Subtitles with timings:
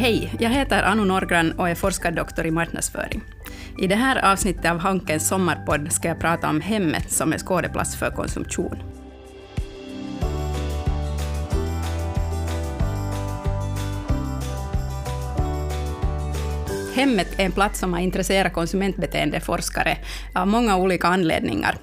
[0.00, 3.22] Hej, jag heter Anu Norgran och är forskardoktor i marknadsföring.
[3.78, 7.96] I det här avsnittet av Hankens sommarpodd ska jag prata om hemmet som är skådeplats
[7.96, 8.76] för konsumtion.
[16.94, 19.98] Hemmet är en plats som har intresserat konsumentbeteendeforskare
[20.34, 21.78] av många olika anledningar.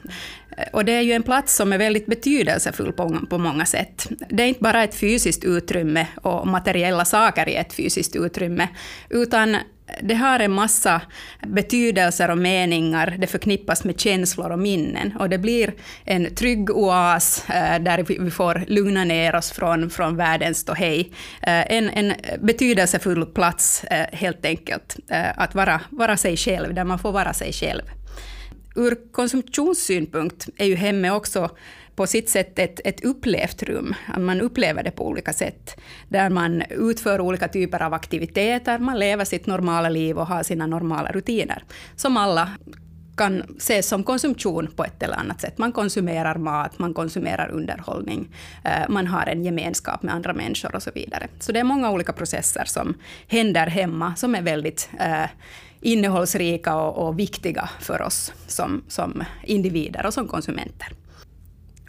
[0.74, 4.08] Och det är ju en plats som är väldigt betydelsefull på, på många sätt.
[4.30, 8.68] Det är inte bara ett fysiskt utrymme och materiella saker i ett fysiskt utrymme,
[9.10, 9.58] utan
[10.02, 11.02] det har en massa
[11.48, 15.18] betydelser och meningar, det förknippas med känslor och minnen.
[15.20, 15.74] Och det blir
[16.06, 21.12] en trygg oas eh, där vi får lugna ner oss från, från världens ståhej.
[21.42, 24.96] Eh, en, en betydelsefull plats eh, helt enkelt,
[25.36, 27.84] att vara, vara sig själv, där man får vara sig själv.
[28.76, 31.50] Ur konsumtionssynpunkt är ju hemmet också
[31.96, 33.96] på sitt sätt ett, ett upplevt rum.
[34.18, 35.82] Man upplever det på olika sätt.
[36.10, 40.68] Där man utför olika typer av aktiviteter, man lever sitt normala liv och har sina
[40.68, 41.64] normala rutiner.
[41.96, 42.50] Som alla
[43.18, 45.58] kan ses som konsumtion på ett eller annat sätt.
[45.58, 48.28] Man konsumerar mat, man konsumerar underhållning,
[48.64, 51.28] eh, man har en gemenskap med andra människor och så vidare.
[51.40, 52.94] Så det är många olika processer som
[53.28, 55.30] händer hemma som är väldigt eh,
[55.82, 60.88] innehållsrika och, och viktiga för oss som, som individer och som konsumenter.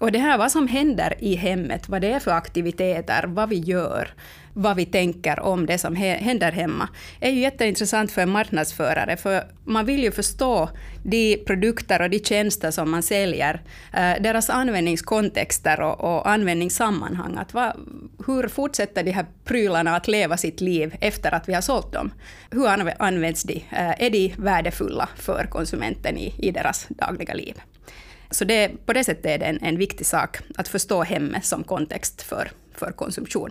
[0.01, 3.57] Och det här vad som händer i hemmet, vad det är för aktiviteter, vad vi
[3.57, 4.09] gör,
[4.53, 6.89] vad vi tänker om det som händer hemma,
[7.21, 10.69] är ju jätteintressant för en marknadsförare, för man vill ju förstå
[11.03, 13.61] de produkter och de tjänster som man säljer,
[13.93, 17.37] eh, deras användningskontexter och, och användningssammanhang.
[17.37, 17.77] Att va,
[18.27, 22.11] hur fortsätter de här prylarna att leva sitt liv efter att vi har sålt dem?
[22.51, 22.67] Hur
[22.99, 23.55] används de?
[23.55, 27.55] Eh, är de värdefulla för konsumenten i, i deras dagliga liv?
[28.31, 31.65] Så det, på det sättet är det en, en viktig sak att förstå hemmet som
[31.65, 33.51] kontext för, för konsumtion.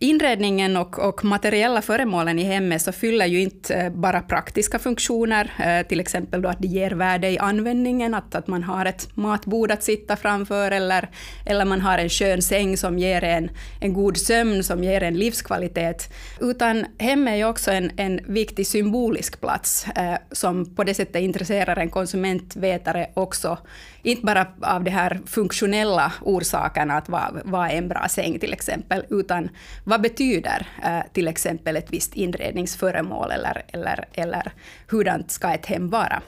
[0.00, 5.52] Inredningen och, och, materiella föremålen i hemmet så fyller ju inte eh, bara praktiska funktioner,
[5.58, 9.16] eh, till exempel då att det ger värde i användningen, att, att man har ett
[9.16, 11.08] matbord att sitta framför, eller,
[11.46, 13.50] eller man har en skön säng som ger en,
[13.80, 16.12] en god sömn, som ger en livskvalitet.
[16.40, 21.22] Utan hemmet är ju också en, en viktig symbolisk plats, eh, som på det sättet
[21.22, 23.58] intresserar en konsumentvetare också,
[24.02, 27.08] inte bara av de här funktionella orsakerna, att
[27.44, 29.48] vad är en bra säng till exempel, utan
[29.88, 34.52] vad betyder eh, till exempel ett visst inredningsföremål eller, eller, eller
[34.88, 36.22] hurdant ska ett hem vara?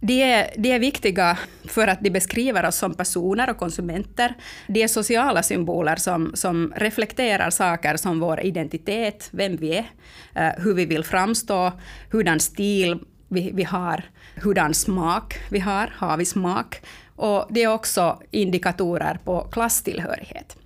[0.00, 4.34] De är, de är viktiga för att de beskriver oss som personer och konsumenter.
[4.66, 9.90] De är sociala symboler som, som reflekterar saker som vår identitet, vem vi är,
[10.34, 11.72] eh, hur vi vill framstå,
[12.10, 12.98] hurdan stil
[13.28, 14.04] vi, vi har,
[14.34, 16.82] hurdan smak vi har, har vi smak?
[17.16, 20.56] Och det är också indikatorer på klasstillhörighet.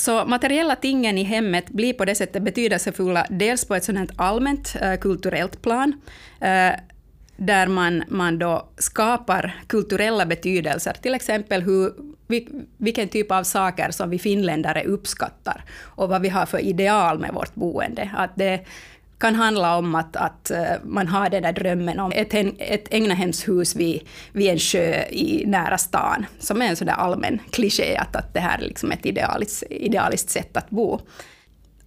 [0.00, 4.76] Så materiella tingen i hemmet blir på det sättet betydelsefulla, dels på ett sådant allmänt
[4.80, 6.00] äh, kulturellt plan,
[6.40, 6.72] äh,
[7.36, 11.92] där man, man då skapar kulturella betydelser, till exempel hur,
[12.76, 17.34] vilken typ av saker som vi finländare uppskattar och vad vi har för ideal med
[17.34, 18.10] vårt boende.
[18.16, 18.66] Att det
[19.20, 23.76] kan handla om att, att eh, man har den där drömmen om ett, ett egnahemshus
[23.76, 24.00] vid,
[24.32, 28.34] vid en sjö i nära stan, som är en sån där allmän kliché, att, att
[28.34, 31.00] det här är liksom ett idealiskt, idealiskt sätt att bo.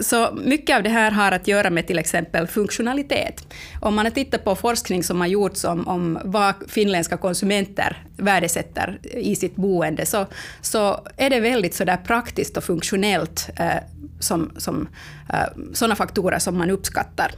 [0.04, 3.48] Så mycket av det här har att göra med till exempel funktionalitet.
[3.82, 9.00] Om man har tittat på forskning som har gjorts om, om vad finländska konsumenter värdesätter
[9.14, 10.26] i sitt boende, så,
[10.62, 13.84] så är det väldigt så där praktiskt och funktionellt eh,
[14.20, 14.88] som, som
[15.30, 17.32] eh, sådana faktorer som man uppskattar.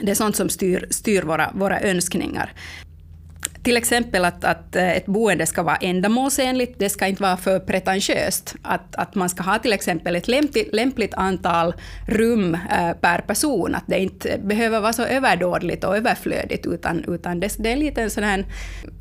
[0.00, 2.52] Det är sånt som styr, styr våra, våra önskningar.
[3.62, 7.58] Till exempel att, att eh, ett boende ska vara ändamålsenligt, det ska inte vara för
[7.58, 8.54] pretentiöst.
[8.62, 11.74] Att, att man ska ha till exempel ett lämpligt, lämpligt antal
[12.08, 17.40] rum eh, per person, att det inte behöver vara så överdådligt och överflödigt, utan, utan
[17.40, 18.44] det, det är lite en sån här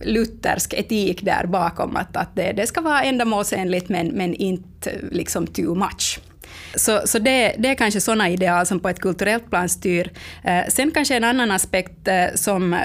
[0.02, 5.48] luthersk etik där bakom, att, att det, det ska vara ändamålsenligt men, men inte liksom
[5.48, 6.20] too much.
[6.76, 10.12] Så, så det, det är kanske sådana ideal som på ett kulturellt plan styr.
[10.44, 12.80] Eh, sen kanske en annan aspekt eh, som, eh,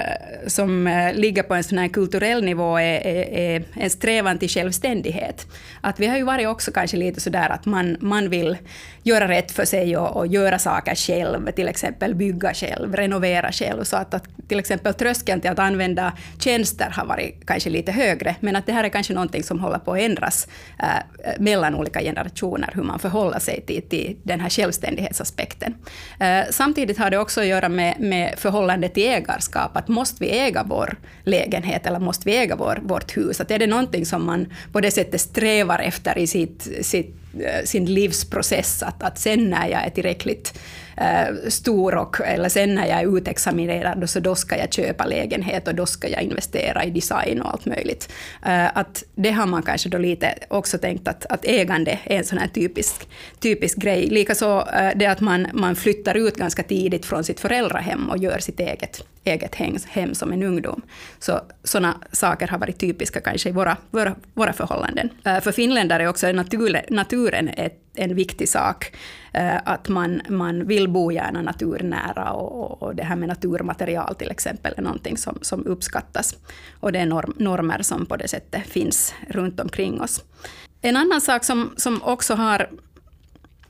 [0.47, 5.47] som ligger på en sån här kulturell nivå är, är, är, en strävan till självständighet.
[5.81, 8.57] Att vi har ju varit också kanske lite sådär att man, man vill
[9.09, 13.83] göra rätt för sig och, och göra saker själv, till exempel bygga själv, renovera själv.
[13.83, 18.35] Så att, att till exempel tröskeln till att använda tjänster har varit kanske lite högre,
[18.39, 20.47] men att det här är kanske någonting som håller på att ändras
[20.79, 25.75] äh, mellan olika generationer, hur man förhåller sig till, till den här självständighetsaspekten.
[26.19, 30.29] Äh, samtidigt har det också att göra med, med förhållandet till ägarskap, att måste vi
[30.29, 33.41] äga vår lägenhet eller måste vi äga vår, vårt hus?
[33.41, 37.65] Att är det någonting som man på det sättet strävar efter i sitt, sitt Eh,
[37.65, 40.59] sin livsprocess, att, att sen när jag är tillräckligt
[40.99, 45.67] eh, stor och, eller sen när jag är utexaminerad, så då ska jag köpa lägenhet
[45.67, 48.11] och då ska jag investera i design och allt möjligt.
[48.45, 52.25] Eh, att det har man kanske då lite också tänkt att, att ägande är en
[52.25, 53.07] sån här typisk,
[53.39, 54.07] typisk grej.
[54.09, 58.39] Likaså eh, det att man, man flyttar ut ganska tidigt från sitt föräldrahem och gör
[58.39, 60.81] sitt eget, eget hem, hem som en ungdom.
[61.19, 65.09] Så sådana saker har varit typiska kanske i våra, våra, våra förhållanden.
[65.25, 68.95] Eh, för finländare är också natur, naturen ett en viktig sak.
[69.33, 74.31] Eh, att man, man vill bo gärna naturnära och, och det här med naturmaterial till
[74.31, 76.35] exempel är någonting som, som uppskattas.
[76.79, 80.23] Och det är norm, normer som på det sättet finns runt omkring oss.
[80.81, 82.69] En annan sak som, som också har,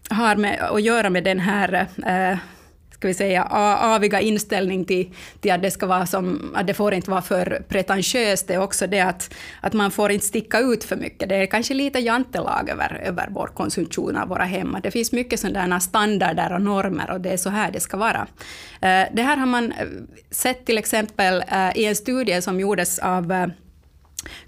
[0.10, 2.38] har med att göra med den här eh,
[3.00, 6.94] ska vi säga, aviga inställning till, till att det ska vara som, att det får
[6.94, 10.84] inte vara för pretentiöst, det är också det att, att man får inte sticka ut
[10.84, 11.30] för mycket.
[11.30, 14.78] Det är kanske lite jantelag över, över vår konsumtion av våra hem.
[14.84, 18.28] Det finns mycket sådana standarder och normer och det är så här det ska vara.
[18.82, 19.88] Eh, det här har man eh,
[20.32, 23.52] sett till exempel eh, i en studie som gjordes av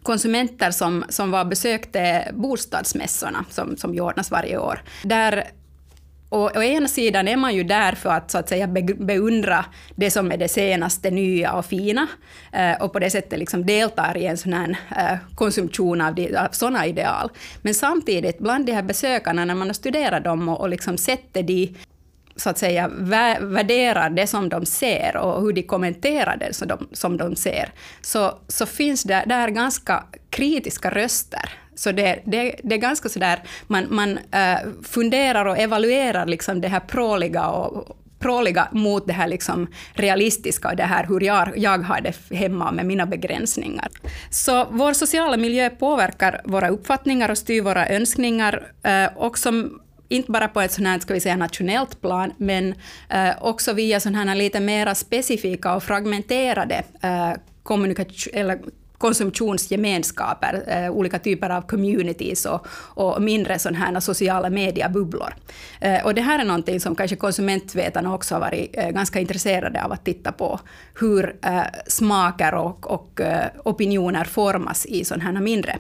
[0.04, 4.82] konsumenter som, som var besökte bostadsmässorna som, som ordnas varje år.
[5.04, 5.52] Där
[6.32, 8.68] och å ena sidan är man ju där för att, så att säga,
[8.98, 12.08] beundra det som är det senaste, nya och fina,
[12.52, 16.36] eh, och på det sättet liksom deltar i en sån här eh, konsumtion av, de,
[16.36, 17.30] av sådana ideal.
[17.62, 21.44] Men samtidigt, bland de här besökarna, när man har studerat dem och, och liksom sätter
[21.44, 21.76] de
[22.36, 22.88] så att säga
[23.40, 27.70] värderar det som de ser och hur de kommenterar det som de, som de ser,
[28.02, 33.40] så, så finns det där ganska kritiska röster så det, det, det är ganska sådär,
[33.68, 39.28] man, man uh, funderar och evaluerar liksom det här pråliga och pråliga mot det här
[39.28, 43.88] liksom realistiska och det här hur jag, jag har det hemma med mina begränsningar.
[44.30, 50.32] Så vår sociala miljö påverkar våra uppfattningar och styr våra önskningar, uh, och som inte
[50.32, 52.76] bara på ett sånt här, ska vi säga, nationellt plan, men
[53.10, 57.32] eh, också via sådana här lite mera specifika och fragmenterade eh,
[57.64, 58.60] kommunikation, eller
[59.02, 65.34] konsumtionsgemenskaper, eh, olika typer av communities och, och mindre sådana här sociala mediebubblor.
[65.80, 69.84] Eh, och det här är någonting som kanske konsumentvetarna också har varit eh, ganska intresserade
[69.84, 70.60] av att titta på,
[71.00, 75.80] hur eh, smaker och, och eh, opinioner formas i sådana här mindre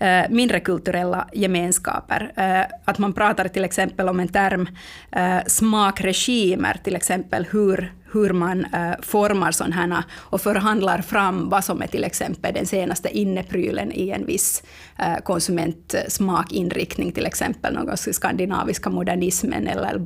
[0.00, 2.32] eh, mindre kulturella gemenskaper.
[2.36, 4.68] Eh, att man pratar till exempel om en term
[5.12, 11.64] eh, smakregimer, till exempel hur hur man äh, formar sådana här och förhandlar fram vad
[11.64, 14.62] som är till exempel den senaste inneprylen i en viss
[14.98, 19.98] äh, konsumentsmakinriktning, till exempel någon skandinaviska modernismen eller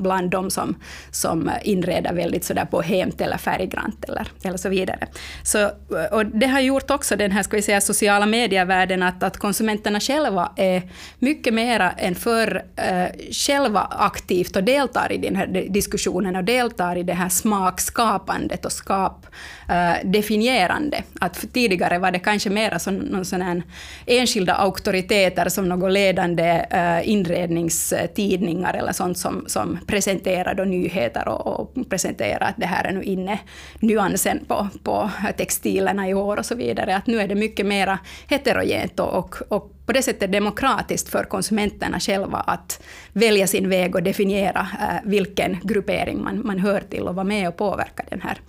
[0.00, 0.74] bland de som,
[1.10, 5.08] som inreder väldigt sådär bohemt eller färggrant eller, eller så vidare.
[5.42, 9.22] Så, eh, och det har gjort också den här ska vi säga, sociala medievärlden att,
[9.22, 10.82] att konsumenterna själva är
[11.18, 16.96] mycket mera än förr äh, själva aktivt och deltar i den här diskussionen och deltar
[16.96, 20.96] i det här smakskapandet och skapdefinierande.
[20.96, 23.62] Eh, att tidigare var det kanske mer som någon sån här
[24.06, 31.90] enskilda auktoriteter som några ledande eh, inredningstidningar eller sånt som, som presenterade nyheter och, och
[31.90, 33.38] presenterade att det här är nu inne
[33.80, 36.96] nyansen på, på textilerna i år och så vidare.
[36.96, 37.98] Att nu är det mycket mer
[38.28, 42.82] heterogent och, och, och på det sättet demokratiskt för konsumenterna själva att
[43.12, 47.48] välja sin väg och definiera eh, vilken gruppering man, man hör till och vara med
[47.48, 48.40] och påverka den här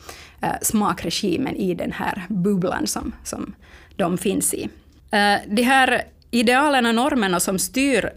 [0.41, 3.55] eh, smakregimen i den här bubblan som, som
[3.95, 4.69] de finns i.
[5.11, 8.09] Eh, de här idealen och normerna som styr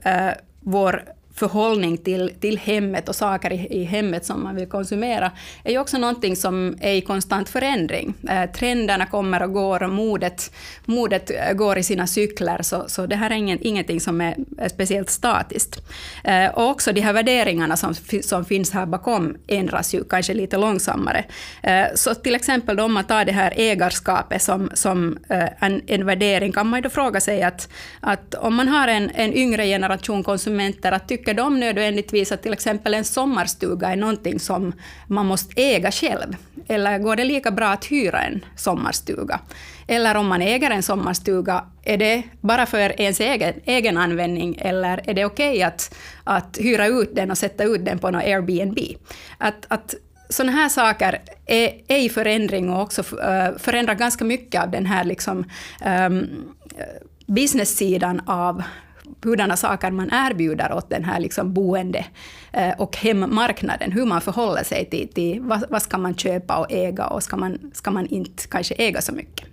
[0.61, 1.04] vår
[1.38, 5.33] förhållning till, till hemmet och saker i, i hemmet som man vill konsumera,
[5.64, 8.14] är ju också någonting som är i konstant förändring.
[8.28, 10.52] Eh, trenderna kommer och går och modet,
[10.85, 14.35] modet eh, går i sina cykler, så, så det här är ingen, ingenting som är,
[14.68, 15.83] speciellt statiskt.
[16.25, 20.57] Eh, och också de här värderingarna som, som finns här bakom ändras ju kanske lite
[20.57, 21.25] långsammare.
[21.62, 26.07] Eh, så till exempel om man tar det här ägarskapet som, som eh, en, en
[26.07, 27.68] värdering, kan man ju då fråga sig att,
[28.00, 32.42] att om man har en, en yngre generation konsumenter, att tycka tycker de nödvändigtvis att
[32.42, 34.73] till exempel en sommarstuga är någonting som
[35.06, 36.37] man måste äga själv?
[36.68, 39.40] Eller går det lika bra att hyra en sommarstuga?
[39.88, 45.00] Eller om man äger en sommarstuga, är det bara för ens egen, egen användning eller
[45.04, 45.94] är det okej okay att,
[46.25, 48.78] att hyra ut den och sätta ut den på någon Airbnb?
[49.38, 49.94] Att, att
[50.28, 54.87] sådana här saker är, är i förändring och också eh, förändrar ganska mycket av den
[54.87, 55.44] här liksom,
[56.08, 56.28] um,
[57.26, 58.62] business-sidan av
[59.23, 62.07] hurdana saker man erbjuder åt den här liksom boende
[62.53, 66.73] eh, och hemmarknaden, hur man förhåller sig till, till vad, vad ska man köpa och
[66.73, 69.49] äga och ska man, ska man inte kanske äga så mycket.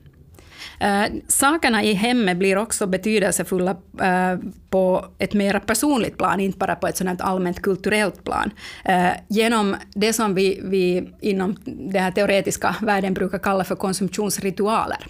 [0.80, 3.72] Eh, sakerna i hemmet blir också betydelsefulla
[4.02, 8.52] eh, på ett mer personligt plan, inte bara på ett sådant allmänt kulturellt plan.
[8.86, 15.08] Eh, genom det som vi, vi inom den här teoretiska världen brukar kalla för konsumtionsritualer.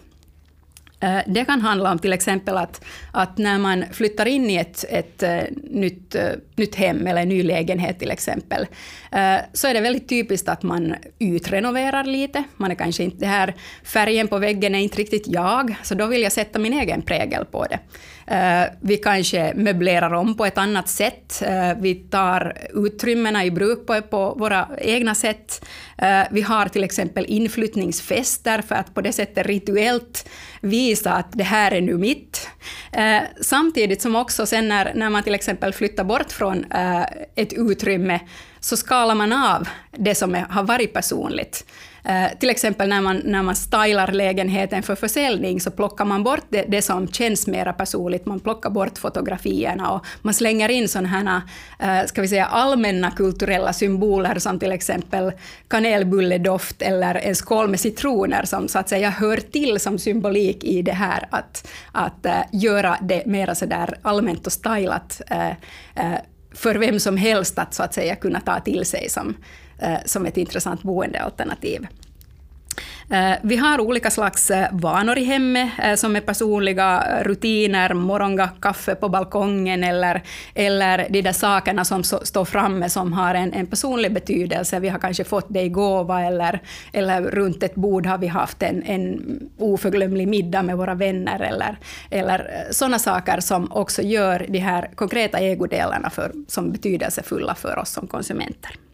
[1.05, 4.85] Eh, det kan handla om till exempel att, att när man flyttar in i ett,
[4.89, 8.67] ett eh, nytt, eh, nytt hem eller en ny lägenhet till exempel,
[9.53, 12.43] så är det väldigt typiskt att man utrenoverar lite.
[12.57, 16.05] Man är kanske inte, det här färgen på väggen är inte riktigt jag, så då
[16.05, 17.79] vill jag sätta min egen prägel på det.
[18.27, 21.43] Eh, vi kanske möblerar om på ett annat sätt.
[21.45, 25.65] Eh, vi tar utrymmena i bruk på, på våra egna sätt.
[25.97, 30.29] Eh, vi har till exempel inflyttningsfester för att på det sättet rituellt
[30.61, 32.49] visa att det här är nu mitt.
[32.91, 37.03] Eh, samtidigt som också sen när, när man till exempel flyttar bort från eh,
[37.35, 38.19] ett utrymme
[38.65, 41.65] så skalar man av det som är, har varit personligt.
[42.03, 46.45] Eh, till exempel när man, när man stylar lägenheten för försäljning så plockar man bort
[46.49, 48.25] det, det som känns mera personligt.
[48.25, 51.41] Man plockar bort fotografierna och man slänger in sådana här
[51.79, 55.31] eh, ska vi säga, allmänna kulturella symboler som till exempel
[55.67, 60.81] kanelbulledoft eller en skål med citroner som så att säga hör till som symbolik i
[60.81, 65.49] det här att, att uh, göra det mera sådär allmänt och stylat eh,
[65.95, 66.19] eh,
[66.55, 69.35] för vem som helst att så att säga kunna ta till sig som,
[69.79, 71.87] eh, som ett intressant boendealternativ.
[73.09, 78.49] Eh, vi har olika slags eh, vanor i hemmet eh, som är personliga rutiner, morgonga,
[78.61, 83.67] kaffe på balkongen eller, eller de där sakerna som står framme som har en, en
[83.67, 84.79] personlig betydelse.
[84.79, 86.59] Vi har kanske fått det i gåva eller,
[86.93, 91.77] eller runt ett bord har vi haft en, en oförglömlig middag med våra vänner eller,
[92.11, 97.89] eller sådana saker som också gör de här konkreta ägodelarna för, som betydelsefulla för oss
[97.89, 98.84] som konsumenter.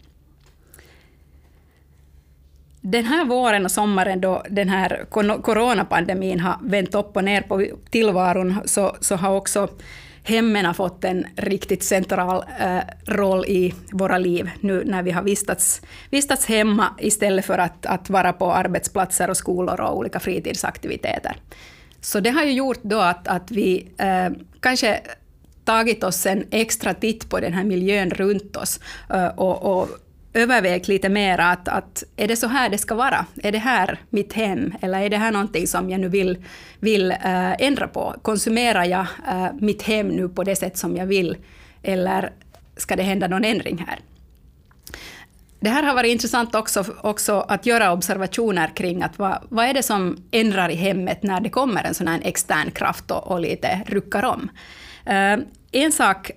[2.82, 5.06] Den här våren och sommaren då den här
[5.42, 9.68] coronapandemin har vänt upp och ner på tillvaron så, så har också
[10.24, 15.82] hemmen fått en riktigt central eh, roll i våra liv nu när vi har vistats,
[16.10, 21.36] vistats hemma istället för att, att vara på arbetsplatser och skolor och olika fritidsaktiviteter.
[22.02, 25.02] Så det har ju gjort då att, att vi eh, kanske
[25.66, 29.90] tagit oss en extra titt på den här miljön runt oss eh, och, och
[30.34, 33.26] övervägt lite mer att, att är det så här det ska vara?
[33.44, 34.74] Är det här mitt hem?
[34.82, 36.46] Eller är det här någonting som jag nu vill,
[36.80, 38.16] vill äh, ändra på?
[38.22, 41.38] Konsumerar jag äh, mitt hem nu på det sätt som jag vill?
[41.84, 42.32] Eller
[42.78, 44.00] ska det hända någon ändring här?
[45.60, 49.74] Det här har varit intressant också, också att göra observationer kring att vad, vad är
[49.74, 53.40] det som ändrar i hemmet när det kommer en sån här extern kraft och, och
[53.40, 54.50] lite ruckar om.
[55.06, 55.38] Äh,
[55.72, 56.32] en sak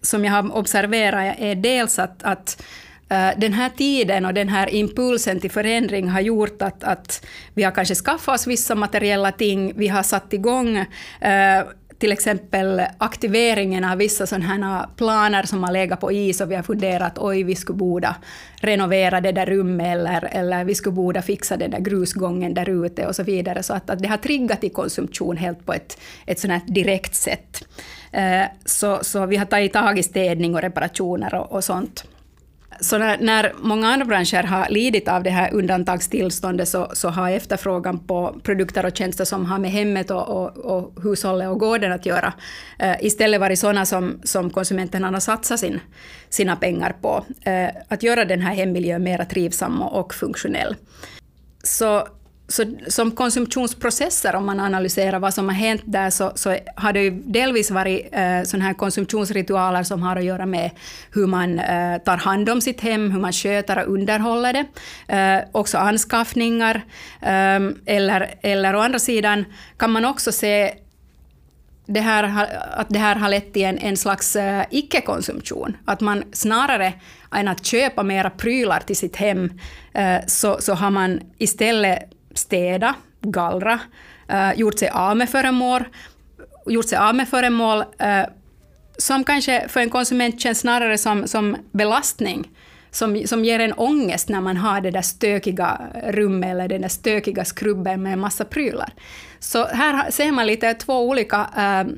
[0.00, 2.62] som jag har observerat är dels att, att
[3.08, 7.62] Eh, den här tiden och den här impulsen till förändring har gjort att, att vi
[7.62, 10.76] har kanske skaffat oss vissa materiella ting, vi har satt igång
[11.20, 11.64] eh,
[11.98, 16.62] till exempel aktiveringen av vissa sådana planer som har legat på is och vi har
[16.62, 18.14] funderat oj, vi skulle borde
[18.60, 23.06] renovera det där rummet eller, eller vi skulle borde fixa den där grusgången där ute
[23.06, 23.62] och så vidare.
[23.62, 27.64] Så att, att det har triggat i konsumtion helt på ett, ett sådant direkt sätt.
[28.12, 32.04] Eh, så, så vi har tagit tag i städning och reparationer och, och sånt.
[32.80, 37.30] Så när, när, många andra branscher har lidit av det här undantagstillståndet så, så har
[37.30, 41.92] efterfrågan på produkter och tjänster som har med hemmet och, och, och hushållet och gården
[41.92, 42.32] att göra
[42.78, 45.80] eh, istället varit sådana som, som konsumenterna har satsat sin,
[46.28, 47.24] sina pengar på.
[47.42, 50.76] Eh, att göra den här hemmiljön mer trivsam och, och funktionell.
[51.62, 52.08] Så
[52.48, 57.02] så som konsumtionsprocesser, om man analyserar vad som har hänt där, så, så har det
[57.02, 60.70] ju delvis varit eh, sådana här konsumtionsritualer som har att göra med
[61.10, 64.66] hur man eh, tar hand om sitt hem, hur man sköter och underhåller det.
[65.16, 66.82] Eh, också anskaffningar.
[67.22, 69.44] Eh, eller, eller å andra sidan
[69.76, 70.74] kan man också se
[71.86, 75.76] det här, att det här har lett till en, en slags eh, icke-konsumtion.
[75.84, 76.92] Att man snarare
[77.32, 79.52] än att köpa mera prylar till sitt hem,
[79.94, 83.80] eh, så, så har man istället städa, gallra,
[84.32, 85.84] uh, gjort sig av med föremål,
[86.66, 88.24] gjort sig av med föremål uh,
[88.98, 92.50] som kanske för en konsument känns snarare som, som belastning,
[92.90, 96.88] som, som ger en ångest när man har det där stökiga rummet eller den där
[96.88, 98.92] stökiga skrubben med en massa prylar.
[99.38, 101.92] Så här ser man lite två olika uh,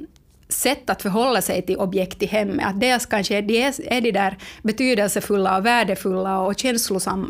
[0.49, 2.67] sätt att förhålla sig till objekt i hemmet.
[2.67, 6.55] Att dels kanske de är de där betydelsefulla och värdefulla och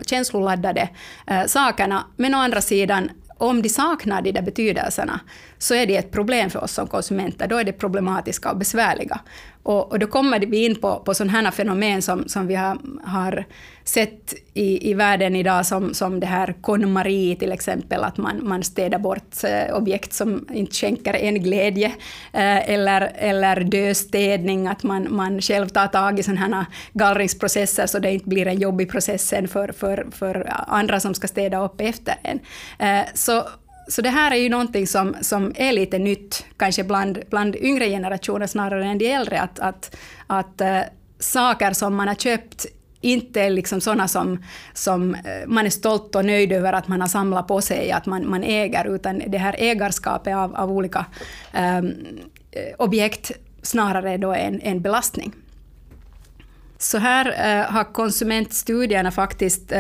[0.07, 0.89] känsloladdade
[1.27, 5.21] eh, sakerna, men å andra sidan om de saknar de där betydelserna
[5.59, 7.49] så är det ett problem för oss som konsumenter.
[7.49, 9.21] Då är det problematiska och besvärliga.
[9.63, 12.79] Och, och då kommer vi in på, på sådana här fenomen som, som vi har,
[13.05, 13.45] har
[13.89, 18.63] sett i, i världen idag, som, som det här KonMari till exempel, att man, man
[18.63, 21.87] städar bort eh, objekt som inte skänker en glädje,
[22.33, 27.99] eh, eller, eller döstädning, att man, man själv tar tag i sådana här gallringsprocesser så
[27.99, 31.81] det inte blir en jobbig process sen för, för, för andra som ska städa upp
[31.81, 32.41] efter en.
[32.79, 33.43] Eh, så
[33.89, 37.89] så det här är ju någonting som, som är lite nytt, kanske bland, bland yngre
[37.89, 40.81] generationer snarare än de äldre, att, att, att äh,
[41.19, 42.67] saker som man har köpt
[43.07, 47.01] inte är liksom sådana som, som eh, man är stolt och nöjd över att man
[47.01, 51.07] har samlat på sig, att man, man äger, utan det här ägarskapet av, av olika
[51.79, 51.95] um,
[52.79, 53.33] objekt
[53.63, 55.33] snarare då en, en belastning.
[56.79, 59.73] Så här uh, har konsumentstudierna faktiskt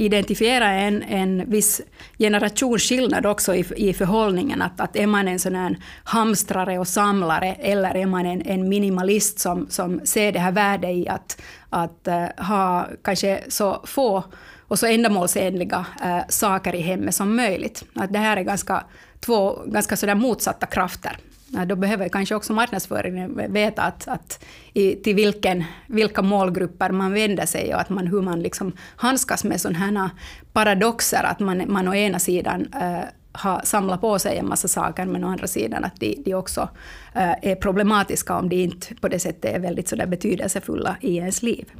[0.00, 1.80] identifiera en, en viss
[2.18, 4.62] generationsskillnad också i, i förhållningen.
[4.62, 8.68] Att, att är man en sån här hamstrare och samlare eller är man en, en
[8.68, 14.24] minimalist som, som ser det här värdet i att, att uh, ha kanske så få
[14.68, 17.84] och så ändamålsenliga uh, saker i hemmet som möjligt.
[17.94, 18.84] Att det här är ganska,
[19.20, 21.16] två ganska sådär motsatta krafter
[21.66, 27.46] då behöver kanske också marknadsföringen veta att, att i, till vilken, vilka målgrupper man vänder
[27.46, 30.10] sig och att man, hur man liksom handskas med sådana här
[30.52, 35.06] paradoxer, att man, man å ena sidan äh, har samlat på sig en massa saker,
[35.06, 36.68] men å andra sidan att de, de också
[37.14, 41.16] äh, är problematiska om de inte på det sättet är väldigt så där betydelsefulla i
[41.16, 41.72] ens liv.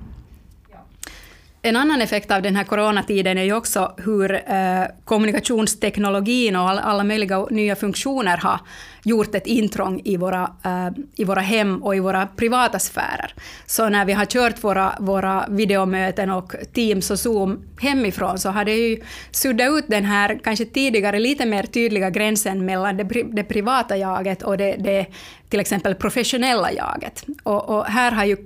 [1.63, 6.79] En annan effekt av den här coronatiden är ju också hur eh, kommunikationsteknologin och all,
[6.79, 8.61] alla möjliga nya funktioner har
[9.05, 13.35] gjort ett intrång i våra, eh, i våra hem och i våra privata sfärer.
[13.67, 18.65] Så när vi har kört våra, våra videomöten och Teams och Zoom hemifrån så har
[18.65, 23.45] det ju suddat ut den här kanske tidigare lite mer tydliga gränsen mellan det, det
[23.45, 25.07] privata jaget och det, det
[25.49, 27.25] till exempel professionella jaget.
[27.43, 28.37] Och, och här har ju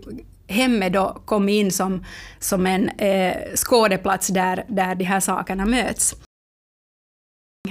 [0.48, 2.04] hemmet då kom in som,
[2.38, 6.16] som en eh, skådeplats där, där de här sakerna möts.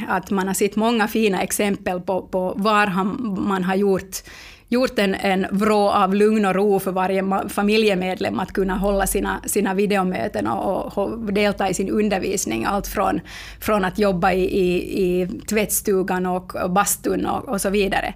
[0.08, 2.88] Att man har sett många fina exempel på, på var
[3.42, 4.24] man har gjort
[4.74, 9.42] gjort en, en vrå av lugn och ro för varje familjemedlem att kunna hålla sina,
[9.46, 12.66] sina videomöten och, och delta i sin undervisning.
[12.66, 13.20] Allt från,
[13.60, 18.14] från att jobba i, i, i tvättstugan och, och bastun och, och så vidare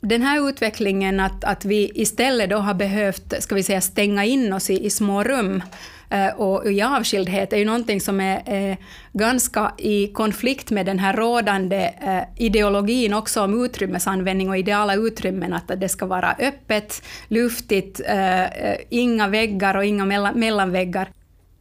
[0.00, 4.52] den här utvecklingen att, att vi istället då har behövt ska vi säga, stänga in
[4.52, 5.62] oss i, i små rum
[6.10, 8.76] eh, och i avskildhet är ju någonting som är, är
[9.12, 15.52] ganska i konflikt med den här rådande eh, ideologin också om utrymmesanvändning och ideala utrymmen,
[15.52, 18.00] att det ska vara öppet, luftigt,
[18.88, 21.08] inga väggar och inga mellanväggar.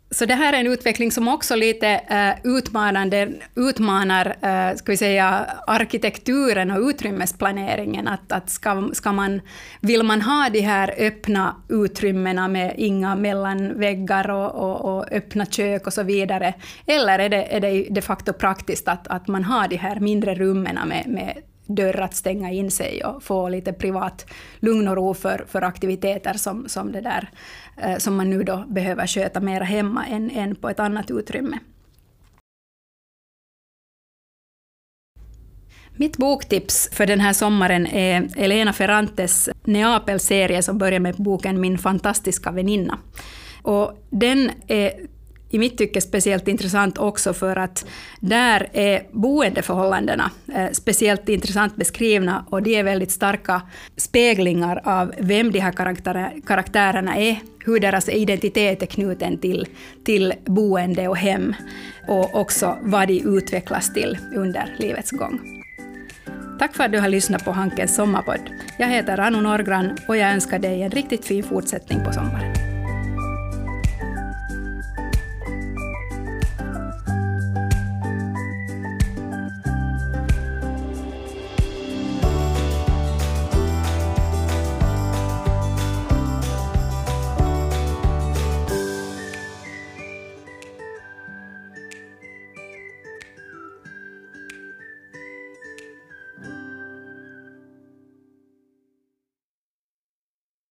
[0.09, 4.97] Så det här är en utveckling som också lite eh, utmanande, utmanar eh, ska vi
[4.97, 8.07] säga, arkitekturen och utrymmesplaneringen.
[8.07, 9.41] Att, att ska, ska man,
[9.81, 15.87] vill man ha de här öppna utrymmena med inga mellanväggar och, och, och, öppna kök
[15.87, 16.53] och så vidare,
[16.85, 20.35] eller är det, är det de facto praktiskt att, att man har de här mindre
[20.35, 21.37] rummen med, med
[21.67, 24.25] dörr att stänga in sig och få lite privat
[24.59, 27.29] lugn och ro för, för aktiviteter som, som, det där,
[27.77, 31.59] eh, som man nu då behöver sköta mera hemma än, än på ett annat utrymme.
[35.99, 41.77] Mitt boktips för den här sommaren är Elena Ferrantes Neapel-serie som börjar med boken Min
[41.77, 42.99] fantastiska väninna.
[43.61, 44.91] Och den är
[45.49, 47.85] i mitt tycke speciellt intressant också för att
[48.19, 53.61] där är boendeförhållandena eh, speciellt intressant beskrivna och de är väldigt starka
[53.97, 55.71] speglingar av vem de här
[56.41, 59.67] karaktärerna är, hur deras identitet är knuten till,
[60.05, 61.55] till boende och hem
[62.07, 65.39] och också vad de utvecklas till under livets gång.
[66.59, 68.49] Tack för att du har lyssnat på Hankens sommarpodd.
[68.79, 72.56] Jag heter Anu Norgran och jag önskar dig en riktigt fin fortsättning på sommaren.